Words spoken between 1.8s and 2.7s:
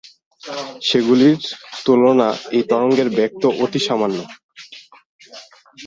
তুলনায় এ